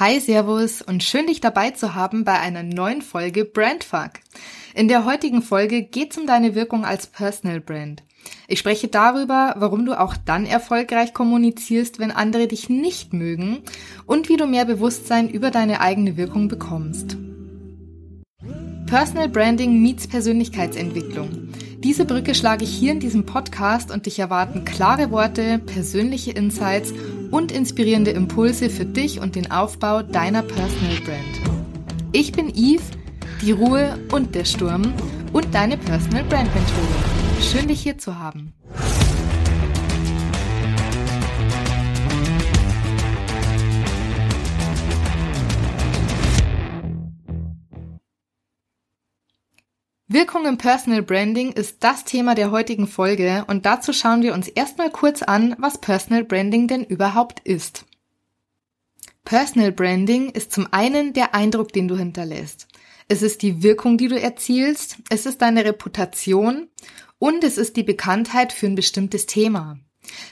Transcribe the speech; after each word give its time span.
Hi, 0.00 0.18
Servus 0.18 0.82
und 0.82 1.04
schön 1.04 1.28
dich 1.28 1.40
dabei 1.40 1.70
zu 1.70 1.94
haben 1.94 2.24
bei 2.24 2.40
einer 2.40 2.64
neuen 2.64 3.00
Folge 3.00 3.44
Brandfuck. 3.44 4.10
In 4.74 4.88
der 4.88 5.04
heutigen 5.04 5.40
Folge 5.40 5.84
geht's 5.84 6.18
um 6.18 6.26
deine 6.26 6.56
Wirkung 6.56 6.84
als 6.84 7.06
Personal 7.06 7.60
Brand. 7.60 8.02
Ich 8.48 8.58
spreche 8.58 8.88
darüber, 8.88 9.54
warum 9.56 9.86
du 9.86 9.96
auch 9.96 10.16
dann 10.16 10.46
erfolgreich 10.46 11.14
kommunizierst, 11.14 12.00
wenn 12.00 12.10
andere 12.10 12.48
dich 12.48 12.68
nicht 12.68 13.12
mögen 13.12 13.62
und 14.04 14.28
wie 14.28 14.36
du 14.36 14.48
mehr 14.48 14.64
Bewusstsein 14.64 15.28
über 15.28 15.52
deine 15.52 15.80
eigene 15.80 16.16
Wirkung 16.16 16.48
bekommst. 16.48 17.16
Personal 18.86 19.28
Branding 19.28 19.80
meets 19.80 20.08
Persönlichkeitsentwicklung. 20.08 21.50
Diese 21.78 22.04
Brücke 22.04 22.34
schlage 22.34 22.64
ich 22.64 22.74
hier 22.74 22.90
in 22.90 23.00
diesem 23.00 23.26
Podcast 23.26 23.92
und 23.92 24.06
dich 24.06 24.18
erwarten 24.18 24.64
klare 24.64 25.10
Worte, 25.10 25.58
persönliche 25.58 26.32
Insights 26.32 26.94
und 27.34 27.50
inspirierende 27.50 28.12
Impulse 28.12 28.70
für 28.70 28.84
dich 28.84 29.18
und 29.18 29.34
den 29.34 29.50
Aufbau 29.50 30.02
deiner 30.02 30.42
Personal 30.42 31.00
Brand. 31.04 31.56
Ich 32.12 32.30
bin 32.30 32.48
Eve, 32.54 32.84
die 33.42 33.50
Ruhe 33.50 33.98
und 34.12 34.36
der 34.36 34.44
Sturm 34.44 34.94
und 35.32 35.52
deine 35.52 35.76
Personal 35.76 36.22
Brand 36.22 36.54
Mentorin. 36.54 36.86
Schön 37.40 37.66
dich 37.66 37.80
hier 37.80 37.98
zu 37.98 38.20
haben. 38.20 38.54
Wirkung 50.14 50.46
im 50.46 50.58
Personal 50.58 51.02
Branding 51.02 51.50
ist 51.50 51.82
das 51.82 52.04
Thema 52.04 52.36
der 52.36 52.52
heutigen 52.52 52.86
Folge 52.86 53.44
und 53.48 53.66
dazu 53.66 53.92
schauen 53.92 54.22
wir 54.22 54.32
uns 54.32 54.46
erstmal 54.46 54.88
kurz 54.88 55.22
an, 55.22 55.56
was 55.58 55.80
Personal 55.80 56.22
Branding 56.22 56.68
denn 56.68 56.84
überhaupt 56.84 57.40
ist. 57.40 57.84
Personal 59.24 59.72
Branding 59.72 60.30
ist 60.30 60.52
zum 60.52 60.68
einen 60.70 61.14
der 61.14 61.34
Eindruck, 61.34 61.72
den 61.72 61.88
du 61.88 61.96
hinterlässt. 61.96 62.68
Es 63.08 63.22
ist 63.22 63.42
die 63.42 63.64
Wirkung, 63.64 63.98
die 63.98 64.06
du 64.06 64.16
erzielst, 64.20 64.98
es 65.10 65.26
ist 65.26 65.42
deine 65.42 65.64
Reputation 65.64 66.68
und 67.18 67.42
es 67.42 67.58
ist 67.58 67.76
die 67.76 67.82
Bekanntheit 67.82 68.52
für 68.52 68.66
ein 68.66 68.76
bestimmtes 68.76 69.26
Thema. 69.26 69.80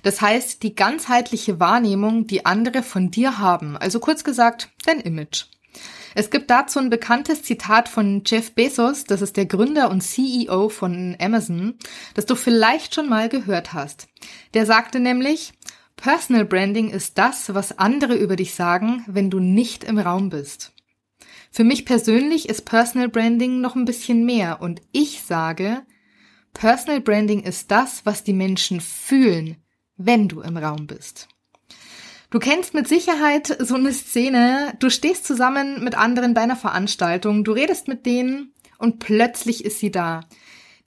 Das 0.04 0.20
heißt, 0.20 0.62
die 0.62 0.76
ganzheitliche 0.76 1.58
Wahrnehmung, 1.58 2.28
die 2.28 2.46
andere 2.46 2.84
von 2.84 3.10
dir 3.10 3.38
haben, 3.40 3.76
also 3.76 3.98
kurz 3.98 4.22
gesagt, 4.22 4.70
dein 4.84 5.00
Image. 5.00 5.46
Es 6.14 6.30
gibt 6.30 6.50
dazu 6.50 6.78
ein 6.78 6.90
bekanntes 6.90 7.42
Zitat 7.42 7.88
von 7.88 8.22
Jeff 8.26 8.54
Bezos, 8.54 9.04
das 9.04 9.22
ist 9.22 9.36
der 9.36 9.46
Gründer 9.46 9.90
und 9.90 10.02
CEO 10.02 10.68
von 10.68 11.16
Amazon, 11.20 11.74
das 12.14 12.26
du 12.26 12.34
vielleicht 12.34 12.94
schon 12.94 13.08
mal 13.08 13.28
gehört 13.28 13.72
hast. 13.72 14.08
Der 14.54 14.66
sagte 14.66 15.00
nämlich, 15.00 15.52
Personal 15.96 16.44
Branding 16.44 16.90
ist 16.90 17.18
das, 17.18 17.54
was 17.54 17.78
andere 17.78 18.16
über 18.16 18.36
dich 18.36 18.54
sagen, 18.54 19.04
wenn 19.06 19.30
du 19.30 19.38
nicht 19.38 19.84
im 19.84 19.98
Raum 19.98 20.30
bist. 20.30 20.72
Für 21.50 21.64
mich 21.64 21.84
persönlich 21.84 22.48
ist 22.48 22.64
Personal 22.64 23.08
Branding 23.08 23.60
noch 23.60 23.76
ein 23.76 23.84
bisschen 23.84 24.24
mehr 24.24 24.60
und 24.60 24.80
ich 24.90 25.22
sage, 25.22 25.82
Personal 26.54 27.00
Branding 27.00 27.42
ist 27.42 27.70
das, 27.70 28.04
was 28.04 28.24
die 28.24 28.32
Menschen 28.32 28.80
fühlen, 28.80 29.56
wenn 29.96 30.28
du 30.28 30.40
im 30.40 30.56
Raum 30.56 30.86
bist. 30.86 31.28
Du 32.32 32.38
kennst 32.38 32.72
mit 32.72 32.88
Sicherheit 32.88 33.58
so 33.60 33.74
eine 33.74 33.92
Szene, 33.92 34.72
du 34.78 34.88
stehst 34.88 35.26
zusammen 35.26 35.84
mit 35.84 35.94
anderen 35.98 36.32
bei 36.32 36.40
einer 36.40 36.56
Veranstaltung, 36.56 37.44
du 37.44 37.52
redest 37.52 37.88
mit 37.88 38.06
denen 38.06 38.54
und 38.78 39.00
plötzlich 39.00 39.66
ist 39.66 39.80
sie 39.80 39.90
da. 39.90 40.20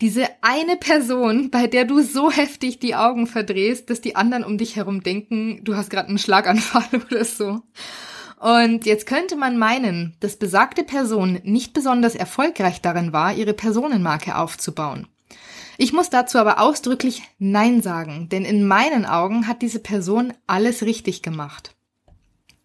Diese 0.02 0.28
eine 0.42 0.76
Person, 0.76 1.52
bei 1.52 1.68
der 1.68 1.86
du 1.86 2.02
so 2.02 2.32
heftig 2.32 2.80
die 2.80 2.96
Augen 2.96 3.28
verdrehst, 3.28 3.92
dass 3.92 4.02
die 4.02 4.16
anderen 4.16 4.44
um 4.44 4.58
dich 4.58 4.76
herum 4.76 5.04
denken, 5.04 5.64
du 5.64 5.76
hast 5.76 5.92
gerade 5.92 6.10
einen 6.10 6.18
Schlaganfall 6.18 6.88
oder 7.12 7.24
so. 7.24 7.62
Und 8.40 8.88
jetzt 8.88 9.06
könnte 9.06 9.36
man 9.36 9.60
meinen, 9.60 10.18
dass 10.22 10.38
besagte 10.38 10.84
Person 10.84 11.40
nicht 11.44 11.74
besonders 11.74 12.16
erfolgreich 12.16 12.82
darin 12.82 13.14
war, 13.14 13.36
ihre 13.36 13.54
Personenmarke 13.54 14.36
aufzubauen. 14.36 15.08
Ich 15.78 15.94
muss 15.94 16.10
dazu 16.10 16.38
aber 16.38 16.60
ausdrücklich 16.60 17.24
Nein 17.38 17.82
sagen, 17.82 18.30
denn 18.30 18.46
in 18.46 18.66
meinen 18.66 19.06
Augen 19.06 19.48
hat 19.48 19.62
diese 19.62 19.80
Person 19.80 20.34
alles 20.48 20.84
richtig 20.84 21.22
gemacht. 21.22 21.76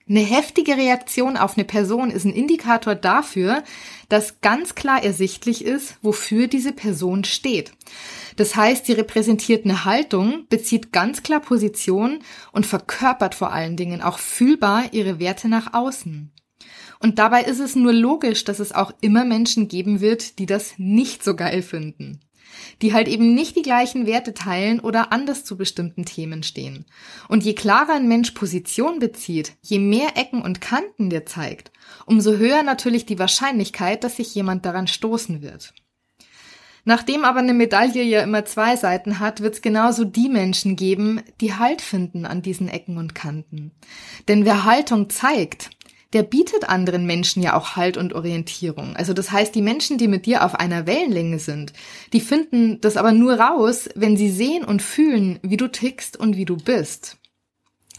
Eine 0.08 0.20
heftige 0.20 0.76
Reaktion 0.76 1.36
auf 1.36 1.56
eine 1.56 1.64
Person 1.64 2.10
ist 2.10 2.24
ein 2.24 2.32
Indikator 2.32 2.96
dafür, 2.96 3.62
dass 4.08 4.40
ganz 4.40 4.74
klar 4.74 5.04
ersichtlich 5.04 5.64
ist, 5.64 5.98
wofür 6.02 6.48
diese 6.48 6.72
Person 6.72 7.22
steht. 7.22 7.72
Das 8.34 8.56
heißt, 8.56 8.86
sie 8.86 8.92
repräsentiert 8.92 9.64
eine 9.64 9.84
Haltung, 9.84 10.46
bezieht 10.48 10.92
ganz 10.92 11.22
klar 11.22 11.38
Position 11.38 12.24
und 12.50 12.66
verkörpert 12.66 13.36
vor 13.36 13.52
allen 13.52 13.76
Dingen 13.76 14.02
auch 14.02 14.18
fühlbar 14.18 14.92
ihre 14.92 15.20
Werte 15.20 15.48
nach 15.48 15.74
außen. 15.74 16.32
Und 16.98 17.18
dabei 17.20 17.44
ist 17.44 17.60
es 17.60 17.76
nur 17.76 17.92
logisch, 17.92 18.44
dass 18.44 18.58
es 18.58 18.72
auch 18.72 18.92
immer 19.00 19.24
Menschen 19.24 19.68
geben 19.68 20.00
wird, 20.00 20.40
die 20.40 20.46
das 20.46 20.74
nicht 20.76 21.22
so 21.22 21.36
geil 21.36 21.62
finden 21.62 22.20
die 22.82 22.92
halt 22.92 23.08
eben 23.08 23.34
nicht 23.34 23.56
die 23.56 23.62
gleichen 23.62 24.06
Werte 24.06 24.34
teilen 24.34 24.80
oder 24.80 25.12
anders 25.12 25.44
zu 25.44 25.56
bestimmten 25.56 26.04
Themen 26.04 26.42
stehen. 26.42 26.86
Und 27.28 27.44
je 27.44 27.54
klarer 27.54 27.94
ein 27.94 28.08
Mensch 28.08 28.32
Position 28.32 28.98
bezieht, 28.98 29.52
je 29.62 29.78
mehr 29.78 30.16
Ecken 30.16 30.42
und 30.42 30.60
Kanten 30.60 31.10
der 31.10 31.26
zeigt, 31.26 31.70
umso 32.06 32.36
höher 32.36 32.62
natürlich 32.62 33.06
die 33.06 33.18
Wahrscheinlichkeit, 33.18 34.04
dass 34.04 34.16
sich 34.16 34.34
jemand 34.34 34.64
daran 34.64 34.86
stoßen 34.86 35.42
wird. 35.42 35.72
Nachdem 36.84 37.24
aber 37.24 37.40
eine 37.40 37.52
Medaille 37.52 38.02
ja 38.02 38.22
immer 38.22 38.44
zwei 38.44 38.76
Seiten 38.76 39.18
hat, 39.20 39.40
wird 39.40 39.54
es 39.54 39.62
genauso 39.62 40.04
die 40.04 40.28
Menschen 40.28 40.76
geben, 40.76 41.20
die 41.40 41.54
Halt 41.54 41.82
finden 41.82 42.24
an 42.24 42.42
diesen 42.42 42.68
Ecken 42.68 42.96
und 42.96 43.14
Kanten. 43.14 43.72
Denn 44.28 44.44
wer 44.44 44.64
Haltung 44.64 45.10
zeigt, 45.10 45.70
der 46.12 46.22
bietet 46.24 46.68
anderen 46.68 47.06
Menschen 47.06 47.42
ja 47.42 47.56
auch 47.56 47.76
Halt 47.76 47.96
und 47.96 48.14
Orientierung. 48.14 48.96
Also 48.96 49.12
das 49.12 49.30
heißt, 49.30 49.54
die 49.54 49.62
Menschen, 49.62 49.96
die 49.96 50.08
mit 50.08 50.26
dir 50.26 50.44
auf 50.44 50.54
einer 50.54 50.86
Wellenlänge 50.86 51.38
sind, 51.38 51.72
die 52.12 52.20
finden 52.20 52.80
das 52.80 52.96
aber 52.96 53.12
nur 53.12 53.34
raus, 53.34 53.88
wenn 53.94 54.16
sie 54.16 54.30
sehen 54.30 54.64
und 54.64 54.82
fühlen, 54.82 55.38
wie 55.42 55.56
du 55.56 55.68
tickst 55.68 56.16
und 56.16 56.36
wie 56.36 56.44
du 56.44 56.56
bist. 56.56 57.18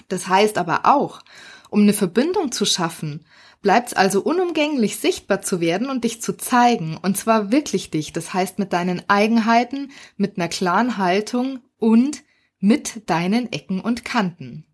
Das 0.09 0.27
heißt 0.27 0.57
aber 0.57 0.81
auch, 0.85 1.21
um 1.69 1.81
eine 1.81 1.93
Verbindung 1.93 2.51
zu 2.51 2.65
schaffen, 2.65 3.25
bleibt 3.61 3.89
es 3.89 3.93
also 3.93 4.21
unumgänglich 4.21 4.97
sichtbar 4.97 5.41
zu 5.41 5.61
werden 5.61 5.89
und 5.89 6.03
dich 6.03 6.21
zu 6.21 6.35
zeigen, 6.35 6.97
und 7.01 7.15
zwar 7.15 7.51
wirklich 7.51 7.91
dich, 7.91 8.11
das 8.11 8.33
heißt 8.33 8.59
mit 8.59 8.73
deinen 8.73 9.03
Eigenheiten, 9.07 9.91
mit 10.17 10.37
einer 10.37 10.49
klaren 10.49 10.97
Haltung 10.97 11.59
und 11.77 12.23
mit 12.59 13.09
deinen 13.09 13.51
Ecken 13.51 13.79
und 13.79 14.03
Kanten. 14.03 14.65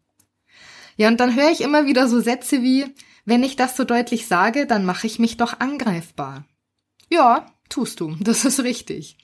Ja, 0.95 1.09
und 1.09 1.19
dann 1.19 1.35
höre 1.35 1.51
ich 1.51 1.61
immer 1.61 1.85
wieder 1.85 2.07
so 2.07 2.19
Sätze 2.19 2.63
wie, 2.63 2.85
wenn 3.27 3.43
ich 3.43 3.57
das 3.57 3.75
so 3.75 3.83
deutlich 3.83 4.25
sage, 4.25 4.65
dann 4.65 4.85
mache 4.85 5.05
ich 5.05 5.19
mich 5.19 5.35
doch 5.35 5.59
angreifbar. 5.59 6.45
Ja, 7.11 7.45
tust 7.67 7.99
du. 7.99 8.15
Das 8.21 8.45
ist 8.45 8.61
richtig. 8.61 9.17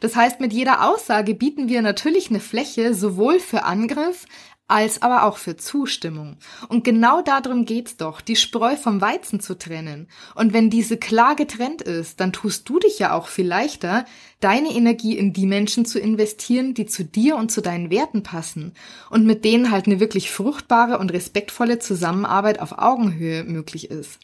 Das 0.00 0.16
heißt, 0.16 0.40
mit 0.40 0.52
jeder 0.52 0.88
Aussage 0.88 1.36
bieten 1.36 1.68
wir 1.68 1.80
natürlich 1.80 2.30
eine 2.30 2.40
Fläche 2.40 2.94
sowohl 2.94 3.38
für 3.38 3.62
Angriff 3.62 4.26
als 4.66 5.02
aber 5.02 5.24
auch 5.24 5.36
für 5.36 5.56
Zustimmung. 5.56 6.38
Und 6.68 6.84
genau 6.84 7.20
darum 7.20 7.66
geht's 7.66 7.98
doch, 7.98 8.22
die 8.22 8.36
Spreu 8.36 8.76
vom 8.76 9.00
Weizen 9.02 9.40
zu 9.40 9.58
trennen. 9.58 10.08
Und 10.34 10.54
wenn 10.54 10.70
diese 10.70 10.96
klar 10.96 11.36
getrennt 11.36 11.82
ist, 11.82 12.20
dann 12.20 12.32
tust 12.32 12.68
du 12.68 12.78
dich 12.78 12.98
ja 12.98 13.12
auch 13.12 13.28
viel 13.28 13.46
leichter, 13.46 14.06
deine 14.40 14.70
Energie 14.70 15.18
in 15.18 15.34
die 15.34 15.46
Menschen 15.46 15.84
zu 15.84 15.98
investieren, 15.98 16.72
die 16.72 16.86
zu 16.86 17.04
dir 17.04 17.36
und 17.36 17.52
zu 17.52 17.60
deinen 17.60 17.90
Werten 17.90 18.22
passen 18.22 18.72
und 19.10 19.26
mit 19.26 19.44
denen 19.44 19.70
halt 19.70 19.86
eine 19.86 20.00
wirklich 20.00 20.30
fruchtbare 20.30 20.98
und 20.98 21.12
respektvolle 21.12 21.78
Zusammenarbeit 21.78 22.58
auf 22.58 22.78
Augenhöhe 22.78 23.44
möglich 23.44 23.90
ist. 23.90 24.18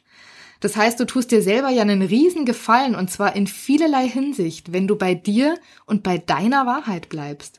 Das 0.61 0.77
heißt, 0.77 1.01
du 1.01 1.07
tust 1.07 1.31
dir 1.31 1.43
selber 1.43 1.71
ja 1.71 1.83
einen 1.83 2.03
riesen 2.03 2.45
Gefallen 2.45 2.95
und 2.95 3.11
zwar 3.11 3.35
in 3.35 3.47
vielerlei 3.47 4.07
Hinsicht, 4.09 4.73
wenn 4.73 4.87
du 4.87 4.97
bei 4.97 5.15
dir 5.15 5.59
und 5.87 6.03
bei 6.03 6.19
deiner 6.19 6.67
Wahrheit 6.67 7.09
bleibst. 7.09 7.59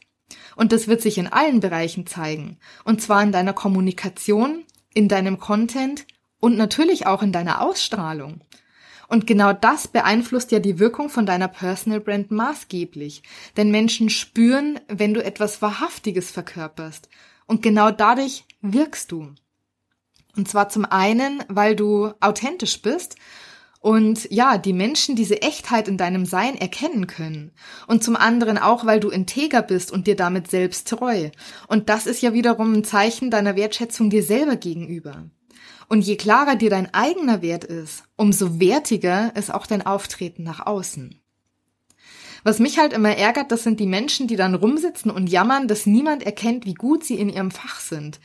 Und 0.55 0.71
das 0.71 0.87
wird 0.87 1.01
sich 1.01 1.17
in 1.17 1.27
allen 1.27 1.59
Bereichen 1.59 2.07
zeigen. 2.07 2.57
Und 2.83 3.01
zwar 3.01 3.23
in 3.23 3.31
deiner 3.31 3.53
Kommunikation, 3.53 4.63
in 4.93 5.07
deinem 5.07 5.39
Content 5.39 6.05
und 6.39 6.57
natürlich 6.57 7.07
auch 7.07 7.21
in 7.21 7.31
deiner 7.31 7.61
Ausstrahlung. 7.61 8.41
Und 9.07 9.27
genau 9.27 9.51
das 9.51 9.89
beeinflusst 9.89 10.51
ja 10.51 10.59
die 10.59 10.79
Wirkung 10.79 11.09
von 11.09 11.25
deiner 11.25 11.49
Personal 11.49 11.99
Brand 11.99 12.31
maßgeblich. 12.31 13.23
Denn 13.57 13.69
Menschen 13.69 14.09
spüren, 14.09 14.79
wenn 14.87 15.13
du 15.13 15.23
etwas 15.23 15.61
Wahrhaftiges 15.61 16.31
verkörperst. 16.31 17.09
Und 17.45 17.61
genau 17.61 17.91
dadurch 17.91 18.45
wirkst 18.61 19.11
du. 19.11 19.33
Und 20.37 20.47
zwar 20.47 20.69
zum 20.69 20.85
einen, 20.85 21.43
weil 21.49 21.75
du 21.75 22.13
authentisch 22.21 22.81
bist 22.81 23.17
und 23.81 24.27
ja, 24.29 24.59
die 24.59 24.73
Menschen 24.73 25.15
diese 25.15 25.41
Echtheit 25.41 25.87
in 25.87 25.97
deinem 25.97 26.25
Sein 26.25 26.55
erkennen 26.55 27.07
können. 27.07 27.51
Und 27.87 28.03
zum 28.03 28.15
anderen 28.15 28.59
auch, 28.59 28.85
weil 28.85 28.99
du 28.99 29.09
integer 29.09 29.63
bist 29.63 29.91
und 29.91 30.05
dir 30.05 30.15
damit 30.15 30.49
selbst 30.49 30.87
treu. 30.87 31.31
Und 31.67 31.89
das 31.89 32.05
ist 32.05 32.21
ja 32.21 32.31
wiederum 32.31 32.73
ein 32.73 32.83
Zeichen 32.83 33.31
deiner 33.31 33.55
Wertschätzung 33.55 34.11
dir 34.11 34.21
selber 34.21 34.55
gegenüber. 34.55 35.25
Und 35.89 36.01
je 36.01 36.15
klarer 36.15 36.55
dir 36.55 36.69
dein 36.69 36.93
eigener 36.93 37.41
Wert 37.41 37.63
ist, 37.63 38.03
umso 38.15 38.59
wertiger 38.59 39.35
ist 39.35 39.51
auch 39.51 39.65
dein 39.65 39.85
Auftreten 39.85 40.43
nach 40.43 40.65
außen. 40.65 41.20
Was 42.43 42.59
mich 42.59 42.79
halt 42.79 42.93
immer 42.93 43.15
ärgert, 43.15 43.51
das 43.51 43.63
sind 43.63 43.79
die 43.79 43.85
Menschen, 43.85 44.27
die 44.27 44.35
dann 44.35 44.55
rumsitzen 44.55 45.11
und 45.11 45.27
jammern, 45.27 45.67
dass 45.67 45.85
niemand 45.85 46.23
erkennt, 46.23 46.65
wie 46.65 46.73
gut 46.73 47.03
sie 47.03 47.15
in 47.15 47.29
ihrem 47.29 47.51
Fach 47.51 47.79
sind. 47.79 48.19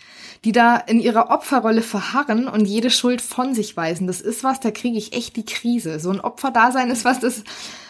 Die 0.44 0.52
da 0.52 0.76
in 0.76 1.00
ihrer 1.00 1.30
Opferrolle 1.30 1.82
verharren 1.82 2.48
und 2.48 2.64
jede 2.64 2.90
Schuld 2.90 3.20
von 3.20 3.54
sich 3.54 3.76
weisen. 3.76 4.06
Das 4.06 4.20
ist 4.20 4.42
was, 4.42 4.60
da 4.60 4.70
kriege 4.70 4.96
ich 4.96 5.12
echt 5.12 5.36
die 5.36 5.44
Krise. 5.44 6.00
So 6.00 6.10
ein 6.10 6.20
Opferdasein 6.20 6.90
ist 6.90 7.04
was, 7.04 7.20
das, 7.20 7.44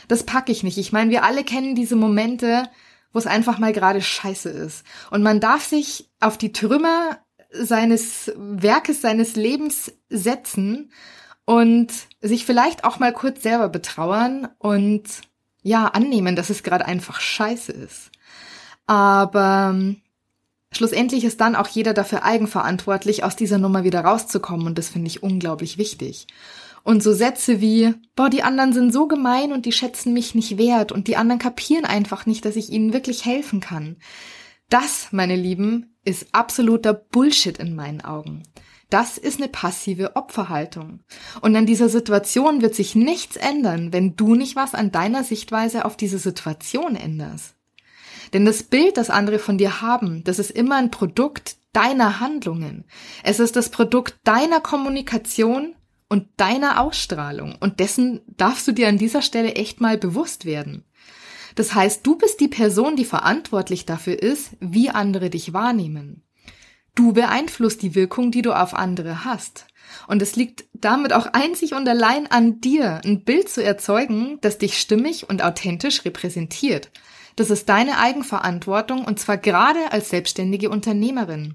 das 0.09 0.25
packe 0.25 0.51
ich 0.51 0.63
nicht. 0.63 0.79
Ich 0.79 0.93
meine, 0.93 1.11
wir 1.11 1.25
alle 1.25 1.45
kennen 1.45 1.75
diese 1.75 1.97
Momente, 1.97 2.69
wo 3.13 3.19
es 3.19 3.27
einfach 3.27 3.59
mal 3.59 3.73
gerade 3.73 4.03
scheiße 4.03 4.51
ist. 4.51 4.85
Und 5.11 5.23
man 5.23 5.41
darf 5.41 5.65
sich 5.65 6.11
auf 6.21 6.37
die 6.39 6.53
Trümmer 6.53 7.19
seines 7.53 8.33
Werkes, 8.37 9.01
seines 9.01 9.37
Lebens 9.37 9.93
setzen 10.09 10.91
und 11.45 11.93
sich 12.21 12.45
vielleicht 12.45 12.85
auch 12.85 12.99
mal 12.99 13.13
kurz 13.13 13.43
selber 13.43 13.69
betrauern 13.69 14.49
und 14.59 15.05
ja, 15.67 15.87
annehmen, 15.87 16.37
dass 16.37 16.49
es 16.49 16.63
gerade 16.63 16.87
einfach 16.87 17.19
scheiße 17.19 17.73
ist. 17.73 18.13
Aber 18.87 19.73
ähm, 19.75 19.97
schlussendlich 20.71 21.25
ist 21.25 21.41
dann 21.41 21.57
auch 21.57 21.67
jeder 21.67 21.93
dafür 21.93 22.23
eigenverantwortlich, 22.23 23.25
aus 23.25 23.35
dieser 23.35 23.59
Nummer 23.59 23.83
wieder 23.83 24.03
rauszukommen 24.03 24.69
und 24.69 24.79
das 24.79 24.91
finde 24.91 25.09
ich 25.09 25.25
unglaublich 25.25 25.77
wichtig. 25.77 26.29
Und 26.85 27.03
so 27.03 27.13
Sätze 27.13 27.61
wie, 27.61 27.95
boah, 28.15 28.31
die 28.31 28.45
anderen 28.45 28.73
sind 28.73 28.93
so 28.93 29.09
gemein 29.09 29.51
und 29.51 29.67
die 29.67 29.73
schätzen 29.73 30.13
mich 30.13 30.37
nicht 30.37 30.57
wert 30.57 30.93
und 30.93 31.09
die 31.09 31.17
anderen 31.17 31.41
kapieren 31.41 31.85
einfach 31.85 32.27
nicht, 32.27 32.45
dass 32.45 32.55
ich 32.55 32.71
ihnen 32.71 32.93
wirklich 32.93 33.25
helfen 33.25 33.59
kann. 33.59 33.97
Das, 34.69 35.09
meine 35.11 35.35
Lieben, 35.35 35.97
ist 36.05 36.29
absoluter 36.31 36.95
Bullshit 36.95 37.59
in 37.59 37.75
meinen 37.75 38.03
Augen. 38.03 38.45
Das 38.89 39.19
ist 39.19 39.41
eine 39.41 39.49
passive 39.49 40.15
Opferhaltung. 40.15 41.01
Und 41.41 41.57
an 41.57 41.67
dieser 41.67 41.89
Situation 41.89 42.63
wird 42.63 42.75
sich 42.75 42.95
nichts 42.95 43.37
ändern, 43.37 43.93
wenn 43.93 44.15
du 44.15 44.35
nicht 44.35 44.55
was 44.55 44.75
an 44.75 44.93
deiner 44.93 45.25
Sichtweise 45.25 45.85
auf 45.85 45.97
diese 45.97 46.19
Situation 46.19 46.95
änderst. 46.95 47.57
Denn 48.33 48.45
das 48.45 48.63
Bild, 48.63 48.97
das 48.97 49.11
andere 49.11 49.39
von 49.39 49.59
dir 49.59 49.81
haben, 49.81 50.23
das 50.25 50.39
ist 50.39 50.51
immer 50.51 50.77
ein 50.77 50.91
Produkt 50.91 51.57
deiner 51.73 52.21
Handlungen. 52.21 52.85
Es 53.23 53.41
ist 53.41 53.57
das 53.57 53.71
Produkt 53.71 54.17
deiner 54.25 54.61
Kommunikation 54.61 55.75
und 56.09 56.29
deiner 56.37 56.81
Ausstrahlung. 56.81 57.57
Und 57.61 57.81
dessen 57.81 58.21
darfst 58.37 58.67
du 58.69 58.73
dir 58.73 58.89
an 58.89 58.99
dieser 58.99 59.23
Stelle 59.23 59.55
echt 59.55 59.81
mal 59.81 59.99
bewusst 59.99 60.45
werden. 60.45 60.85
Das 61.55 61.75
heißt, 61.75 62.07
du 62.07 62.17
bist 62.17 62.41
die 62.41 62.49
Person, 62.49 62.97
die 62.97 63.05
verantwortlich 63.05 63.87
dafür 63.87 64.23
ist, 64.23 64.53
wie 64.61 64.91
andere 64.91 65.31
dich 65.31 65.53
wahrnehmen. 65.53 66.23
Du 66.97 67.13
beeinflusst 67.13 67.83
die 67.83 67.95
Wirkung, 67.95 68.31
die 68.31 68.41
du 68.41 68.53
auf 68.53 68.75
andere 68.75 69.25
hast. 69.25 69.67
Und 70.09 70.23
es 70.23 70.35
liegt 70.35 70.65
damit 70.73 71.13
auch 71.13 71.27
einzig 71.27 71.75
und 71.75 71.87
allein 71.87 72.27
an 72.27 72.61
dir, 72.63 73.03
ein 73.05 73.23
Bild 73.23 73.51
zu 73.51 73.63
erzeugen, 73.63 74.39
das 74.41 74.57
dich 74.57 74.81
stimmig 74.81 75.29
und 75.29 75.45
authentisch 75.45 76.07
repräsentiert. 76.07 76.91
Das 77.37 77.51
ist 77.51 77.69
deine 77.69 77.99
Eigenverantwortung 77.99 79.05
und 79.05 79.21
zwar 79.21 79.37
gerade 79.37 79.93
als 79.93 80.09
selbstständige 80.09 80.71
Unternehmerin. 80.71 81.55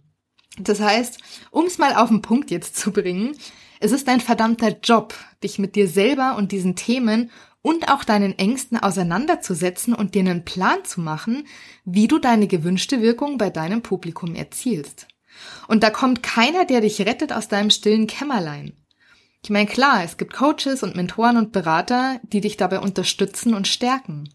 Das 0.59 0.79
heißt, 0.79 1.19
um 1.49 1.65
es 1.65 1.79
mal 1.79 1.95
auf 1.95 2.09
den 2.09 2.21
Punkt 2.21 2.51
jetzt 2.51 2.75
zu 2.75 2.91
bringen, 2.91 3.35
es 3.79 3.91
ist 3.91 4.07
dein 4.07 4.19
verdammter 4.19 4.77
Job, 4.83 5.15
dich 5.43 5.57
mit 5.57 5.75
dir 5.75 5.87
selber 5.87 6.35
und 6.37 6.51
diesen 6.51 6.75
Themen 6.75 7.31
und 7.63 7.89
auch 7.89 8.03
deinen 8.03 8.37
Ängsten 8.37 8.77
auseinanderzusetzen 8.77 9.95
und 9.95 10.13
dir 10.13 10.19
einen 10.19 10.45
Plan 10.45 10.85
zu 10.85 11.01
machen, 11.01 11.47
wie 11.83 12.07
du 12.07 12.19
deine 12.19 12.45
gewünschte 12.45 13.01
Wirkung 13.01 13.39
bei 13.39 13.49
deinem 13.49 13.81
Publikum 13.81 14.35
erzielst. 14.35 15.07
Und 15.67 15.83
da 15.83 15.89
kommt 15.89 16.23
keiner, 16.23 16.65
der 16.65 16.81
dich 16.81 17.01
rettet 17.01 17.33
aus 17.33 17.47
deinem 17.47 17.69
stillen 17.69 18.07
Kämmerlein. 18.07 18.73
Ich 19.43 19.49
meine, 19.49 19.67
klar, 19.67 20.03
es 20.03 20.17
gibt 20.17 20.33
Coaches 20.33 20.83
und 20.83 20.95
Mentoren 20.95 21.37
und 21.37 21.51
Berater, 21.51 22.19
die 22.23 22.41
dich 22.41 22.57
dabei 22.57 22.79
unterstützen 22.79 23.53
und 23.53 23.67
stärken. 23.67 24.29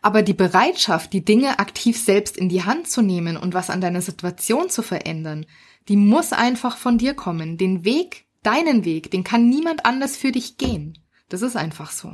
Aber 0.00 0.22
die 0.22 0.34
Bereitschaft, 0.34 1.12
die 1.12 1.24
Dinge 1.24 1.58
aktiv 1.58 2.00
selbst 2.00 2.36
in 2.36 2.48
die 2.48 2.64
Hand 2.64 2.88
zu 2.88 3.02
nehmen 3.02 3.36
und 3.36 3.54
was 3.54 3.70
an 3.70 3.80
deiner 3.80 4.02
Situation 4.02 4.70
zu 4.70 4.82
verändern, 4.82 5.46
die 5.88 5.96
muss 5.96 6.32
einfach 6.32 6.76
von 6.76 6.98
dir 6.98 7.14
kommen. 7.14 7.56
Den 7.56 7.84
Weg 7.84 8.24
Deinen 8.44 8.84
Weg, 8.84 9.10
den 9.10 9.24
kann 9.24 9.48
niemand 9.48 9.86
anders 9.86 10.16
für 10.16 10.30
dich 10.30 10.58
gehen. 10.58 10.98
Das 11.30 11.40
ist 11.40 11.56
einfach 11.56 11.90
so. 11.90 12.12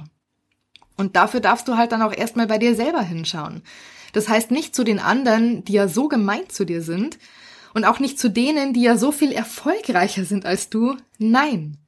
Und 0.96 1.16
dafür 1.16 1.40
darfst 1.40 1.66
du 1.66 1.76
halt 1.76 1.90
dann 1.90 2.02
auch 2.02 2.12
erstmal 2.12 2.46
bei 2.46 2.56
dir 2.56 2.76
selber 2.76 3.02
hinschauen. 3.02 3.62
Das 4.12 4.28
heißt 4.28 4.52
nicht 4.52 4.74
zu 4.74 4.84
den 4.84 5.00
anderen, 5.00 5.64
die 5.64 5.72
ja 5.72 5.88
so 5.88 6.06
gemein 6.06 6.48
zu 6.48 6.64
dir 6.64 6.82
sind, 6.82 7.18
und 7.74 7.84
auch 7.84 8.00
nicht 8.00 8.18
zu 8.18 8.30
denen, 8.30 8.72
die 8.72 8.82
ja 8.82 8.96
so 8.96 9.12
viel 9.12 9.32
erfolgreicher 9.32 10.24
sind 10.24 10.46
als 10.46 10.70
du. 10.70 10.96
Nein. 11.18 11.78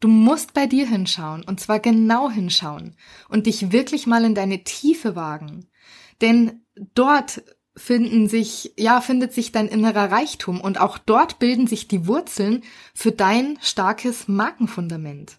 Du 0.00 0.08
musst 0.08 0.54
bei 0.54 0.66
dir 0.66 0.86
hinschauen, 0.86 1.42
und 1.42 1.58
zwar 1.58 1.80
genau 1.80 2.30
hinschauen, 2.30 2.94
und 3.28 3.46
dich 3.46 3.72
wirklich 3.72 4.06
mal 4.06 4.24
in 4.24 4.34
deine 4.34 4.62
Tiefe 4.62 5.16
wagen. 5.16 5.66
Denn 6.20 6.62
dort 6.94 7.42
finden 7.76 8.28
sich, 8.28 8.74
ja, 8.76 9.00
findet 9.00 9.32
sich 9.32 9.52
dein 9.52 9.68
innerer 9.68 10.10
Reichtum 10.10 10.60
und 10.60 10.80
auch 10.80 10.98
dort 10.98 11.38
bilden 11.38 11.66
sich 11.66 11.88
die 11.88 12.06
Wurzeln 12.06 12.62
für 12.94 13.12
dein 13.12 13.58
starkes 13.60 14.28
Markenfundament. 14.28 15.38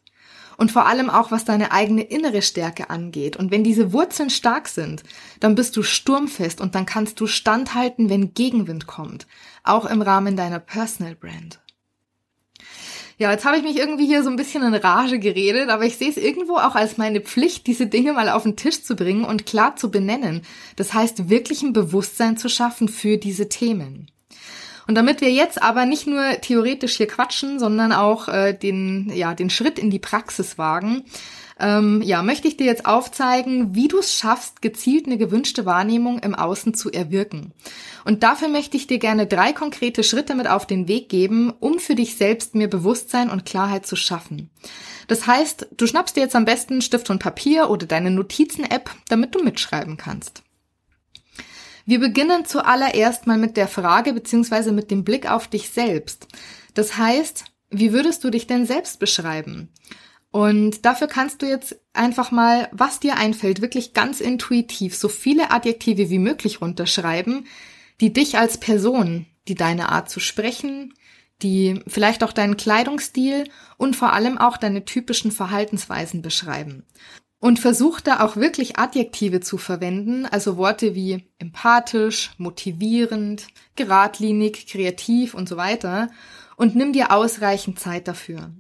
Und 0.59 0.73
vor 0.73 0.88
allem 0.88 1.09
auch, 1.09 1.31
was 1.31 1.45
deine 1.45 1.71
eigene 1.71 2.01
innere 2.01 2.41
Stärke 2.41 2.89
angeht. 2.89 3.38
Und 3.38 3.50
wenn 3.50 3.63
diese 3.63 3.94
Wurzeln 3.94 4.29
stark 4.29 4.67
sind, 4.67 5.03
dann 5.39 5.56
bist 5.56 5.77
du 5.77 5.83
sturmfest 5.83 6.59
und 6.59 6.75
dann 6.75 6.85
kannst 6.85 7.21
du 7.21 7.27
standhalten, 7.27 8.09
wenn 8.09 8.33
Gegenwind 8.33 8.85
kommt. 8.85 9.25
Auch 9.63 9.85
im 9.85 10.01
Rahmen 10.01 10.35
deiner 10.35 10.59
Personal 10.59 11.15
Brand. 11.15 11.61
Ja, 13.17 13.31
jetzt 13.31 13.45
habe 13.45 13.56
ich 13.56 13.63
mich 13.63 13.77
irgendwie 13.77 14.06
hier 14.06 14.21
so 14.21 14.29
ein 14.29 14.35
bisschen 14.35 14.61
in 14.61 14.73
Rage 14.73 15.19
geredet, 15.19 15.69
aber 15.69 15.85
ich 15.85 15.95
sehe 15.95 16.09
es 16.09 16.17
irgendwo 16.17 16.57
auch 16.57 16.75
als 16.75 16.97
meine 16.97 17.21
Pflicht, 17.21 17.65
diese 17.65 17.88
Dinge 17.88 18.11
mal 18.11 18.27
auf 18.27 18.44
den 18.44 18.57
Tisch 18.57 18.83
zu 18.83 18.97
bringen 18.97 19.23
und 19.23 19.45
klar 19.45 19.77
zu 19.77 19.89
benennen. 19.89 20.41
Das 20.75 20.94
heißt, 20.94 21.29
wirklich 21.29 21.61
ein 21.61 21.71
Bewusstsein 21.71 22.35
zu 22.35 22.50
schaffen 22.50 22.89
für 22.89 23.15
diese 23.15 23.47
Themen. 23.47 24.11
Und 24.89 24.95
damit 24.95 25.21
wir 25.21 25.31
jetzt 25.31 25.62
aber 25.62 25.86
nicht 25.86 26.07
nur 26.07 26.41
theoretisch 26.41 26.97
hier 26.97 27.06
quatschen, 27.06 27.59
sondern 27.59 27.94
auch 27.94 28.27
äh, 28.27 28.53
den, 28.53 29.12
ja, 29.13 29.36
den 29.36 29.51
Schritt 29.51 29.77
in 29.77 29.91
die 29.91 30.00
Praxis 30.00 30.57
wagen, 30.57 31.03
ähm, 31.59 32.01
ja, 32.01 32.24
möchte 32.24 32.47
ich 32.47 32.57
dir 32.57 32.65
jetzt 32.65 32.88
aufzeigen, 32.88 33.75
wie 33.75 33.88
du 33.88 34.00
es 34.00 34.15
schaffst, 34.15 34.63
gezielt 34.63 35.06
eine 35.06 35.19
gewünschte 35.19 35.68
Wahrnehmung 35.68 36.18
im 36.18 36.33
Außen 36.33 36.74
zu 36.74 36.91
erwirken. 36.91 37.53
Und 38.03 38.24
dafür 38.24 38.47
möchte 38.47 38.77
ich 38.77 38.88
dir 38.88 38.97
gerne 38.97 39.27
drei 39.27 39.53
konkrete 39.53 40.03
Schritte 40.03 40.33
mit 40.33 40.50
auf 40.50 40.65
den 40.65 40.88
Weg 40.88 41.07
geben, 41.07 41.53
um 41.59 41.77
für 41.77 41.94
dich 41.94 42.18
selbst 42.18 42.56
mehr 42.56 42.68
Bewusstsein 42.68 43.30
und 43.30 43.45
Klarheit 43.45 43.85
zu 43.85 43.95
schaffen. 43.95 44.50
Das 45.07 45.27
heißt, 45.27 45.68
du 45.77 45.85
schnappst 45.85 46.15
dir 46.15 46.21
jetzt 46.21 46.35
am 46.35 46.45
besten 46.45 46.81
Stift 46.81 47.12
und 47.12 47.19
Papier 47.19 47.69
oder 47.69 47.85
deine 47.85 48.09
Notizen-App, 48.09 48.89
damit 49.07 49.35
du 49.35 49.44
mitschreiben 49.44 49.97
kannst. 49.97 50.42
Wir 51.89 52.00
beginnen 52.00 52.45
zuallererst 52.45 53.25
mal 53.25 53.39
mit 53.39 53.57
der 53.57 53.68
Frage 53.68 54.13
beziehungsweise 54.13 54.71
mit 54.71 54.91
dem 54.91 55.03
Blick 55.03 55.27
auf 55.27 55.47
dich 55.47 55.71
selbst. 55.71 56.27
Das 56.75 56.97
heißt, 56.97 57.45
wie 57.71 57.94
würdest 57.94 58.24
du 58.24 58.30
dich 58.30 58.45
denn 58.45 58.68
selbst 58.68 59.00
beschreiben? 59.00 59.74
Und 60.30 60.85
dafür 60.85 61.07
kannst 61.07 61.42
du 61.42 61.47
jetzt 61.47 61.80
einfach 61.94 62.30
mal, 62.30 62.69
was 62.71 62.99
dir 62.99 63.18
einfällt, 63.18 63.64
wirklich 63.64 63.94
ganz 63.95 64.21
intuitiv 64.21 64.95
so 64.95 65.09
viele 65.09 65.49
Adjektive 65.49 66.11
wie 66.11 66.19
möglich 66.19 66.61
runterschreiben, 66.61 67.47
die 68.02 68.14
dich 68.14 68.37
als 68.37 68.59
Person, 68.59 69.25
die 69.47 69.56
deine 69.56 69.90
Art 69.90 70.11
zu 70.11 70.19
sprechen, 70.19 70.94
die 71.42 71.81
vielleicht 71.87 72.23
auch 72.23 72.33
deinen 72.33 72.56
Kleidungsstil 72.56 73.49
und 73.78 73.95
vor 73.95 74.14
allem 74.14 74.37
auch 74.37 74.57
deine 74.57 74.85
typischen 74.85 75.31
Verhaltensweisen 75.31 76.21
beschreiben. 76.21 76.85
Und 77.40 77.60
versuch 77.60 78.02
da 78.02 78.19
auch 78.19 78.36
wirklich 78.36 78.78
Adjektive 78.78 79.40
zu 79.40 79.58
verwenden, 79.58 80.26
also 80.26 80.58
Worte 80.58 80.94
wie 80.94 81.30
empathisch, 81.40 82.31
motivierend, 82.38 83.48
geradlinig, 83.76 84.68
kreativ 84.68 85.34
und 85.34 85.48
so 85.48 85.56
weiter. 85.56 86.10
Und 86.58 86.76
nimm 86.76 86.92
dir 86.92 87.12
ausreichend 87.12 87.80
Zeit 87.80 88.10
dafür. 88.10 88.52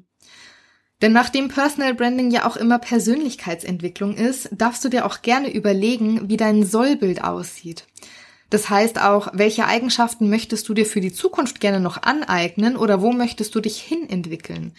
Denn 1.01 1.13
nachdem 1.13 1.47
Personal 1.47 1.93
Branding 1.93 2.31
ja 2.31 2.45
auch 2.45 2.57
immer 2.57 2.79
Persönlichkeitsentwicklung 2.79 4.15
ist, 4.15 4.49
darfst 4.51 4.83
du 4.83 4.89
dir 4.89 5.05
auch 5.05 5.21
gerne 5.21 5.53
überlegen, 5.53 6.29
wie 6.29 6.37
dein 6.37 6.65
Sollbild 6.65 7.23
aussieht. 7.23 7.85
Das 8.49 8.69
heißt 8.69 8.99
auch, 8.99 9.29
welche 9.33 9.65
Eigenschaften 9.65 10.29
möchtest 10.29 10.67
du 10.67 10.73
dir 10.73 10.85
für 10.85 11.01
die 11.01 11.13
Zukunft 11.13 11.59
gerne 11.59 11.79
noch 11.79 12.01
aneignen 12.01 12.75
oder 12.75 13.01
wo 13.01 13.11
möchtest 13.11 13.53
du 13.55 13.61
dich 13.61 13.79
hinentwickeln? 13.79 14.73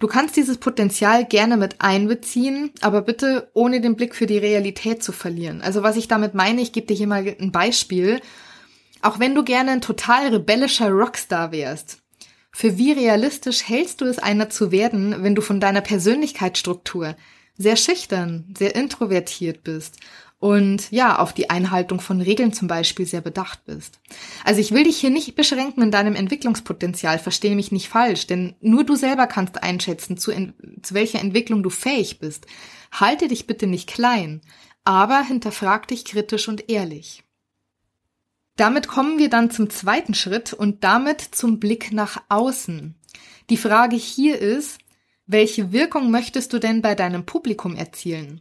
Du 0.00 0.06
kannst 0.06 0.36
dieses 0.36 0.58
Potenzial 0.58 1.24
gerne 1.24 1.56
mit 1.56 1.80
einbeziehen, 1.80 2.70
aber 2.82 3.02
bitte 3.02 3.50
ohne 3.52 3.80
den 3.80 3.96
Blick 3.96 4.14
für 4.14 4.26
die 4.26 4.38
Realität 4.38 5.02
zu 5.02 5.10
verlieren. 5.10 5.60
Also 5.60 5.82
was 5.82 5.96
ich 5.96 6.06
damit 6.06 6.34
meine, 6.34 6.60
ich 6.60 6.72
gebe 6.72 6.86
dir 6.86 6.94
hier 6.94 7.08
mal 7.08 7.36
ein 7.40 7.50
Beispiel. 7.50 8.20
Auch 9.02 9.18
wenn 9.18 9.34
du 9.34 9.42
gerne 9.42 9.72
ein 9.72 9.80
total 9.80 10.28
rebellischer 10.28 10.90
Rockstar 10.90 11.50
wärst, 11.50 11.98
für 12.52 12.78
wie 12.78 12.92
realistisch 12.92 13.68
hältst 13.68 14.00
du 14.00 14.04
es 14.04 14.18
einer 14.18 14.50
zu 14.50 14.70
werden, 14.70 15.22
wenn 15.22 15.34
du 15.34 15.42
von 15.42 15.60
deiner 15.60 15.80
Persönlichkeitsstruktur 15.80 17.16
sehr 17.56 17.76
schüchtern, 17.76 18.52
sehr 18.56 18.76
introvertiert 18.76 19.64
bist 19.64 19.98
und 20.40 20.90
ja, 20.92 21.18
auf 21.18 21.32
die 21.32 21.50
Einhaltung 21.50 22.00
von 22.00 22.20
Regeln 22.20 22.52
zum 22.52 22.68
Beispiel 22.68 23.06
sehr 23.06 23.20
bedacht 23.20 23.64
bist. 23.64 23.98
Also 24.44 24.60
ich 24.60 24.70
will 24.70 24.84
dich 24.84 24.98
hier 24.98 25.10
nicht 25.10 25.34
beschränken 25.34 25.82
in 25.82 25.90
deinem 25.90 26.14
Entwicklungspotenzial, 26.14 27.18
verstehe 27.18 27.56
mich 27.56 27.72
nicht 27.72 27.88
falsch, 27.88 28.28
denn 28.28 28.54
nur 28.60 28.84
du 28.84 28.94
selber 28.94 29.26
kannst 29.26 29.62
einschätzen, 29.62 30.16
zu, 30.16 30.30
zu 30.82 30.94
welcher 30.94 31.18
Entwicklung 31.20 31.62
du 31.64 31.70
fähig 31.70 32.20
bist. 32.20 32.46
Halte 32.92 33.26
dich 33.26 33.48
bitte 33.48 33.66
nicht 33.66 33.88
klein, 33.88 34.40
aber 34.84 35.22
hinterfrag 35.22 35.88
dich 35.88 36.04
kritisch 36.04 36.48
und 36.48 36.70
ehrlich. 36.70 37.24
Damit 38.54 38.88
kommen 38.88 39.18
wir 39.18 39.30
dann 39.30 39.50
zum 39.50 39.70
zweiten 39.70 40.14
Schritt 40.14 40.52
und 40.52 40.84
damit 40.84 41.20
zum 41.20 41.58
Blick 41.58 41.92
nach 41.92 42.22
außen. 42.28 42.94
Die 43.50 43.56
Frage 43.56 43.96
hier 43.96 44.38
ist, 44.38 44.78
welche 45.26 45.72
Wirkung 45.72 46.10
möchtest 46.10 46.52
du 46.52 46.58
denn 46.58 46.80
bei 46.80 46.94
deinem 46.94 47.26
Publikum 47.26 47.74
erzielen? 47.74 48.40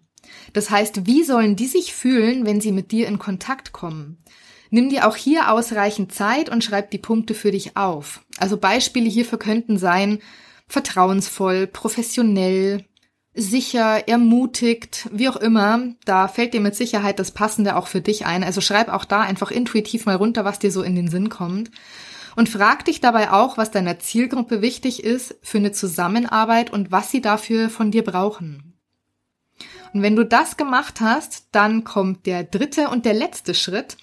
Das 0.54 0.70
heißt, 0.70 1.06
wie 1.06 1.24
sollen 1.24 1.56
die 1.56 1.68
sich 1.68 1.94
fühlen, 1.94 2.46
wenn 2.46 2.62
sie 2.62 2.72
mit 2.72 2.92
dir 2.92 3.08
in 3.08 3.20
Kontakt 3.20 3.72
kommen? 3.72 4.18
Nimm 4.70 4.90
dir 4.90 5.08
auch 5.08 5.16
hier 5.16 5.52
ausreichend 5.52 6.12
Zeit 6.14 6.50
und 6.50 6.64
schreib 6.64 6.92
die 6.92 6.98
Punkte 6.98 7.34
für 7.34 7.52
dich 7.52 7.78
auf. 7.78 8.22
Also 8.38 8.58
Beispiele 8.58 9.10
hierfür 9.10 9.40
könnten 9.40 9.78
sein 9.78 10.20
vertrauensvoll, 10.68 11.68
professionell, 11.68 12.86
sicher, 13.34 14.08
ermutigt, 14.08 15.08
wie 15.12 15.30
auch 15.30 15.38
immer. 15.38 15.94
Da 16.06 16.28
fällt 16.28 16.54
dir 16.54 16.60
mit 16.60 16.76
Sicherheit 16.76 17.20
das 17.20 17.32
Passende 17.32 17.76
auch 17.76 17.88
für 17.88 18.02
dich 18.02 18.26
ein. 18.26 18.44
Also 18.44 18.62
schreib 18.62 18.90
auch 18.90 19.06
da 19.06 19.22
einfach 19.22 19.52
intuitiv 19.52 20.06
mal 20.06 20.16
runter, 20.16 20.44
was 20.44 20.60
dir 20.60 20.72
so 20.72 20.82
in 20.82 20.96
den 20.96 21.08
Sinn 21.08 21.30
kommt. 21.30 21.72
Und 22.36 22.50
frag 22.50 22.86
dich 22.86 23.00
dabei 23.00 23.32
auch, 23.32 23.58
was 23.58 23.72
deiner 23.72 24.00
Zielgruppe 24.00 24.62
wichtig 24.62 25.04
ist 25.04 25.36
für 25.42 25.58
eine 25.58 25.72
Zusammenarbeit 25.72 26.72
und 26.72 26.92
was 26.92 27.10
sie 27.10 27.22
dafür 27.22 27.70
von 27.70 27.92
dir 27.92 28.04
brauchen. 28.04 28.67
Und 29.94 30.02
wenn 30.02 30.16
du 30.16 30.26
das 30.26 30.58
gemacht 30.58 31.02
hast, 31.02 31.48
dann 31.52 31.84
kommt 31.84 32.26
der 32.26 32.44
dritte 32.44 32.90
und 32.90 33.06
der 33.06 33.14
letzte 33.14 33.54
Schritt. 33.54 33.98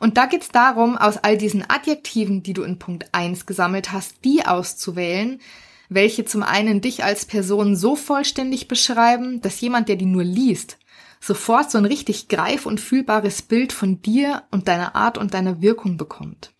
Und 0.00 0.16
da 0.16 0.26
geht's 0.26 0.48
darum, 0.48 0.96
aus 0.96 1.18
all 1.18 1.38
diesen 1.38 1.64
Adjektiven, 1.68 2.42
die 2.42 2.52
du 2.52 2.62
in 2.62 2.78
Punkt 2.78 3.06
1 3.12 3.46
gesammelt 3.46 3.92
hast, 3.92 4.24
die 4.24 4.44
auszuwählen, 4.44 5.40
welche 5.88 6.24
zum 6.24 6.42
einen 6.42 6.80
dich 6.80 7.04
als 7.04 7.24
Person 7.24 7.76
so 7.76 7.96
vollständig 7.96 8.68
beschreiben, 8.68 9.40
dass 9.40 9.60
jemand, 9.60 9.88
der 9.88 9.96
die 9.96 10.06
nur 10.06 10.24
liest, 10.24 10.78
sofort 11.20 11.70
so 11.70 11.78
ein 11.78 11.84
richtig 11.84 12.28
greif- 12.28 12.66
und 12.66 12.80
fühlbares 12.80 13.42
Bild 13.42 13.72
von 13.72 14.02
dir 14.02 14.42
und 14.50 14.68
deiner 14.68 14.94
Art 14.94 15.16
und 15.16 15.34
deiner 15.34 15.62
Wirkung 15.62 15.96
bekommt. 15.96 16.52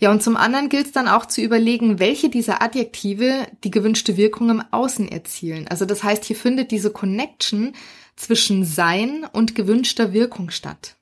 Ja, 0.00 0.10
und 0.10 0.22
zum 0.22 0.36
anderen 0.36 0.68
gilt 0.68 0.86
es 0.86 0.92
dann 0.92 1.08
auch 1.08 1.26
zu 1.26 1.40
überlegen, 1.40 1.98
welche 1.98 2.28
dieser 2.28 2.62
Adjektive 2.62 3.46
die 3.62 3.70
gewünschte 3.70 4.16
Wirkung 4.16 4.50
im 4.50 4.62
Außen 4.70 5.08
erzielen. 5.08 5.68
Also 5.68 5.84
das 5.84 6.02
heißt, 6.02 6.24
hier 6.24 6.36
findet 6.36 6.70
diese 6.70 6.90
Connection 6.90 7.74
zwischen 8.16 8.64
Sein 8.64 9.26
und 9.32 9.54
gewünschter 9.54 10.12
Wirkung 10.12 10.50
statt. 10.50 10.96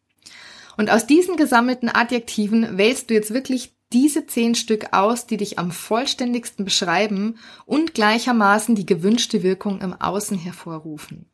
Und 0.76 0.90
aus 0.90 1.06
diesen 1.06 1.36
gesammelten 1.36 1.88
Adjektiven 1.88 2.78
wählst 2.78 3.10
du 3.10 3.14
jetzt 3.14 3.34
wirklich 3.34 3.74
diese 3.92 4.26
zehn 4.26 4.54
Stück 4.54 4.92
aus, 4.92 5.26
die 5.26 5.36
dich 5.36 5.58
am 5.58 5.70
vollständigsten 5.70 6.64
beschreiben 6.64 7.38
und 7.66 7.94
gleichermaßen 7.94 8.74
die 8.74 8.86
gewünschte 8.86 9.42
Wirkung 9.42 9.80
im 9.80 9.92
Außen 9.92 10.38
hervorrufen. 10.38 11.30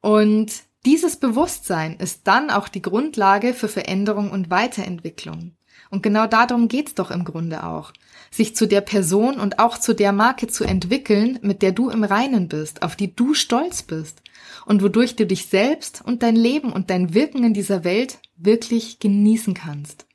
Und 0.00 0.50
dieses 0.86 1.16
Bewusstsein 1.16 1.96
ist 1.96 2.26
dann 2.26 2.50
auch 2.50 2.68
die 2.68 2.82
Grundlage 2.82 3.54
für 3.54 3.68
Veränderung 3.68 4.30
und 4.30 4.50
Weiterentwicklung. 4.50 5.52
Und 5.92 6.02
genau 6.02 6.26
darum 6.26 6.68
geht's 6.68 6.94
doch 6.94 7.10
im 7.10 7.22
Grunde 7.22 7.64
auch. 7.64 7.92
Sich 8.30 8.56
zu 8.56 8.66
der 8.66 8.80
Person 8.80 9.38
und 9.38 9.58
auch 9.58 9.76
zu 9.76 9.94
der 9.94 10.12
Marke 10.12 10.46
zu 10.46 10.64
entwickeln, 10.64 11.38
mit 11.42 11.60
der 11.60 11.72
du 11.72 11.90
im 11.90 12.02
Reinen 12.02 12.48
bist, 12.48 12.80
auf 12.80 12.96
die 12.96 13.14
du 13.14 13.34
stolz 13.34 13.82
bist 13.82 14.22
und 14.64 14.82
wodurch 14.82 15.16
du 15.16 15.26
dich 15.26 15.48
selbst 15.48 16.02
und 16.02 16.22
dein 16.22 16.34
Leben 16.34 16.72
und 16.72 16.88
dein 16.88 17.12
Wirken 17.12 17.44
in 17.44 17.52
dieser 17.52 17.84
Welt 17.84 18.20
wirklich 18.36 19.00
genießen 19.00 19.52
kannst. 19.52 20.06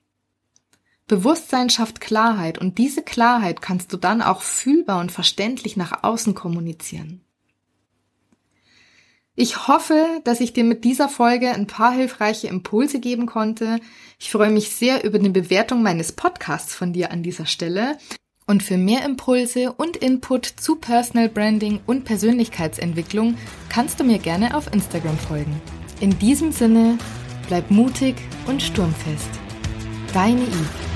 Bewusstsein 1.05 1.69
schafft 1.69 2.01
Klarheit 2.01 2.57
und 2.57 2.79
diese 2.79 3.03
Klarheit 3.03 3.61
kannst 3.61 3.93
du 3.93 3.97
dann 3.97 4.23
auch 4.23 4.41
fühlbar 4.41 4.99
und 4.99 5.11
verständlich 5.11 5.77
nach 5.77 6.03
außen 6.03 6.33
kommunizieren. 6.33 7.21
Ich 9.39 9.67
hoffe, 9.67 10.19
dass 10.23 10.41
ich 10.41 10.53
dir 10.53 10.63
mit 10.63 10.83
dieser 10.83 11.09
Folge 11.09 11.51
ein 11.51 11.67
paar 11.67 11.91
hilfreiche 11.91 12.47
Impulse 12.47 12.99
geben 12.99 13.27
konnte. 13.27 13.79
Ich 14.17 14.31
freue 14.31 14.49
mich 14.49 14.69
sehr 14.69 15.03
über 15.03 15.19
eine 15.19 15.29
Bewertung 15.29 15.83
meines 15.83 16.11
Podcasts 16.11 16.73
von 16.73 16.91
dir 16.91 17.11
an 17.11 17.21
dieser 17.21 17.45
Stelle. 17.45 17.99
Und 18.47 18.63
für 18.63 18.77
mehr 18.77 19.05
Impulse 19.05 19.73
und 19.73 19.95
Input 19.95 20.47
zu 20.47 20.77
Personal 20.77 21.29
Branding 21.29 21.81
und 21.85 22.03
Persönlichkeitsentwicklung 22.03 23.37
kannst 23.69 23.99
du 23.99 24.03
mir 24.03 24.17
gerne 24.17 24.57
auf 24.57 24.73
Instagram 24.73 25.19
folgen. 25.19 25.61
In 25.99 26.17
diesem 26.17 26.51
Sinne, 26.51 26.97
bleib 27.47 27.69
mutig 27.69 28.15
und 28.47 28.63
sturmfest. 28.63 29.29
Deine 30.15 30.41
Eve. 30.41 30.86